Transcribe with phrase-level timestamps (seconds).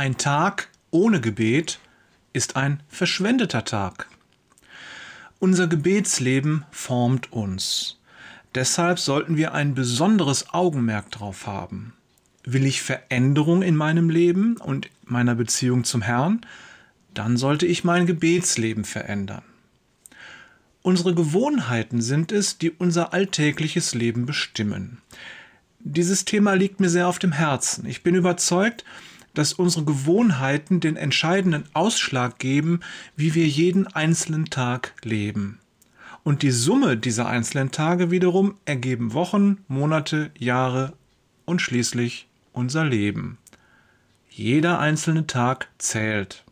[0.00, 1.78] Ein Tag ohne Gebet
[2.32, 4.06] ist ein verschwendeter Tag.
[5.38, 7.98] Unser Gebetsleben formt uns.
[8.54, 11.92] Deshalb sollten wir ein besonderes Augenmerk darauf haben.
[12.44, 16.46] Will ich Veränderung in meinem Leben und meiner Beziehung zum Herrn,
[17.12, 19.42] dann sollte ich mein Gebetsleben verändern.
[20.80, 25.02] Unsere Gewohnheiten sind es, die unser alltägliches Leben bestimmen.
[25.78, 27.84] Dieses Thema liegt mir sehr auf dem Herzen.
[27.84, 28.82] Ich bin überzeugt,
[29.34, 32.80] dass unsere Gewohnheiten den entscheidenden Ausschlag geben,
[33.16, 35.60] wie wir jeden einzelnen Tag leben.
[36.22, 40.92] Und die Summe dieser einzelnen Tage wiederum ergeben Wochen, Monate, Jahre
[41.44, 43.38] und schließlich unser Leben.
[44.28, 46.44] Jeder einzelne Tag zählt.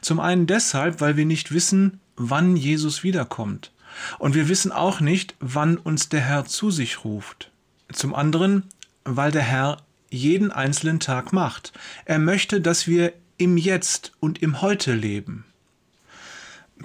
[0.00, 3.72] Zum einen deshalb, weil wir nicht wissen, wann Jesus wiederkommt.
[4.18, 7.50] Und wir wissen auch nicht, wann uns der Herr zu sich ruft.
[7.92, 8.64] Zum anderen,
[9.04, 9.78] weil der Herr
[10.10, 11.72] jeden einzelnen Tag macht.
[12.04, 15.44] Er möchte, dass wir im Jetzt und im Heute leben.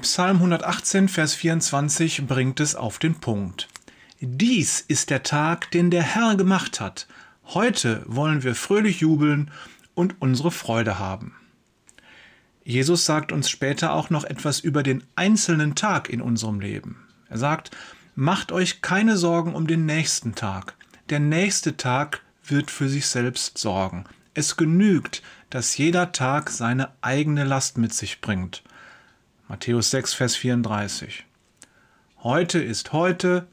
[0.02, 3.68] Psalm 118, Vers 24 bringt es auf den Punkt.
[4.20, 7.08] Dies ist der Tag, den der Herr gemacht hat.
[7.46, 9.52] Heute wollen wir fröhlich jubeln
[9.94, 11.36] und unsere Freude haben.
[12.64, 17.06] Jesus sagt uns später auch noch etwas über den einzelnen Tag in unserem Leben.
[17.30, 17.72] Er sagt,
[18.16, 20.76] macht euch keine Sorgen um den nächsten Tag.
[21.10, 24.06] Der nächste Tag wird für sich selbst sorgen.
[24.34, 28.64] Es genügt, dass jeder Tag seine eigene Last mit sich bringt.
[29.48, 31.26] Matthäus 6, Vers 34.
[32.24, 33.48] Heute ist heute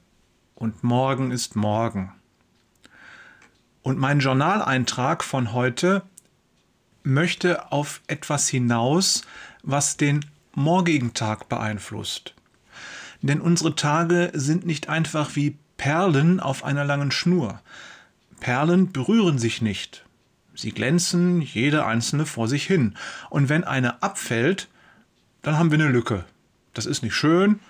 [0.55, 2.12] und morgen ist morgen.
[3.82, 6.02] Und mein Journaleintrag von heute
[7.02, 9.22] möchte auf etwas hinaus,
[9.62, 12.34] was den morgigen Tag beeinflusst.
[13.22, 17.60] Denn unsere Tage sind nicht einfach wie Perlen auf einer langen Schnur.
[18.41, 20.05] Perlen berühren sich nicht.
[20.55, 22.94] Sie glänzen jede einzelne vor sich hin.
[23.30, 24.69] Und wenn eine abfällt,
[25.42, 26.25] dann haben wir eine Lücke.
[26.75, 27.60] Das ist nicht schön,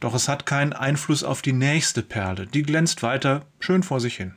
[0.00, 2.46] doch es hat keinen Einfluss auf die nächste Perle.
[2.46, 4.34] Die glänzt weiter schön vor sich hin.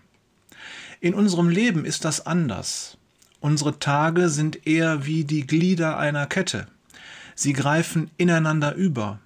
[1.00, 2.98] In unserem Leben ist das anders.
[3.40, 6.68] Unsere Tage sind eher wie die Glieder einer Kette.
[7.36, 9.20] Sie greifen ineinander über.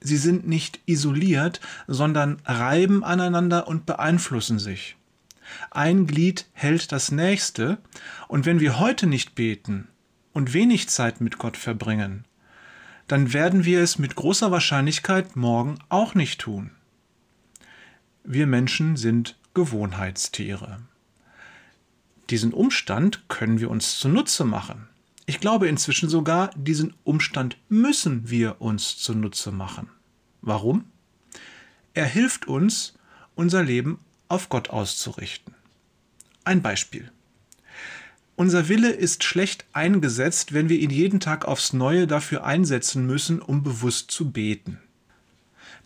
[0.00, 4.96] Sie sind nicht isoliert, sondern reiben aneinander und beeinflussen sich.
[5.70, 7.78] Ein Glied hält das nächste,
[8.28, 9.88] und wenn wir heute nicht beten
[10.32, 12.24] und wenig Zeit mit Gott verbringen,
[13.08, 16.70] dann werden wir es mit großer Wahrscheinlichkeit morgen auch nicht tun.
[18.24, 20.80] Wir Menschen sind Gewohnheitstiere.
[22.30, 24.88] Diesen Umstand können wir uns zunutze machen.
[25.26, 29.90] Ich glaube inzwischen sogar, diesen Umstand müssen wir uns zunutze machen.
[30.40, 30.84] Warum?
[31.94, 32.94] Er hilft uns,
[33.34, 33.98] unser Leben
[34.32, 35.54] auf Gott auszurichten.
[36.42, 37.12] Ein Beispiel.
[38.34, 43.42] Unser Wille ist schlecht eingesetzt, wenn wir ihn jeden Tag aufs Neue dafür einsetzen müssen,
[43.42, 44.80] um bewusst zu beten.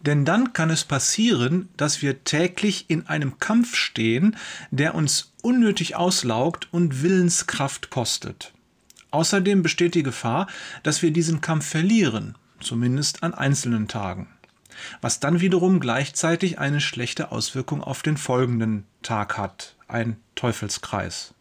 [0.00, 4.36] Denn dann kann es passieren, dass wir täglich in einem Kampf stehen,
[4.70, 8.52] der uns unnötig auslaugt und Willenskraft kostet.
[9.10, 10.46] Außerdem besteht die Gefahr,
[10.84, 14.28] dass wir diesen Kampf verlieren, zumindest an einzelnen Tagen,
[15.00, 21.34] was dann wiederum gleichzeitig eine schlechte Auswirkung auf den folgenden Tag hat, ein Teufelskreis.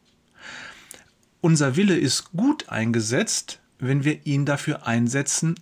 [1.42, 5.56] Unser Wille ist gut eingesetzt, wenn wir ihn dafür einsetzen,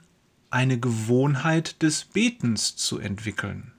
[0.49, 3.71] eine Gewohnheit des Betens zu entwickeln.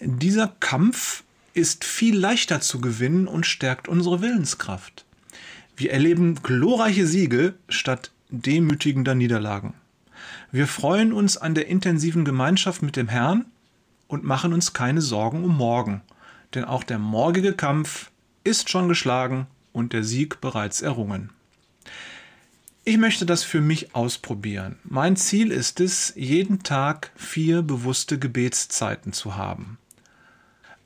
[0.00, 1.24] Dieser Kampf
[1.54, 5.04] ist viel leichter zu gewinnen und stärkt unsere Willenskraft.
[5.76, 9.74] Wir erleben glorreiche Siege statt demütigender Niederlagen.
[10.50, 13.46] Wir freuen uns an der intensiven Gemeinschaft mit dem Herrn
[14.06, 16.02] und machen uns keine Sorgen um morgen,
[16.54, 18.10] denn auch der morgige Kampf
[18.44, 21.30] ist schon geschlagen und der Sieg bereits errungen.
[22.84, 24.78] Ich möchte das für mich ausprobieren.
[24.82, 29.76] Mein Ziel ist es, jeden Tag vier bewusste Gebetszeiten zu haben.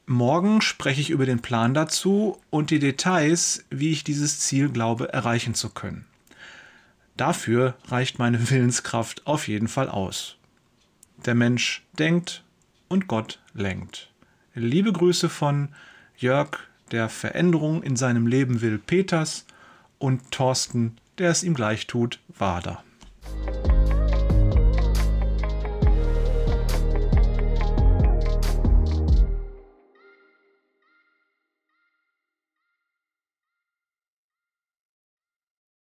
[0.07, 5.13] Morgen spreche ich über den Plan dazu und die Details, wie ich dieses Ziel glaube
[5.13, 6.05] erreichen zu können.
[7.17, 10.37] Dafür reicht meine Willenskraft auf jeden Fall aus.
[11.25, 12.45] Der Mensch denkt
[12.89, 14.11] und Gott lenkt.
[14.55, 15.69] Liebe Grüße von
[16.17, 16.59] Jörg,
[16.91, 19.47] der Veränderung in seinem Leben will, Peters
[19.99, 22.83] und Thorsten, der es ihm gleich tut, Wader.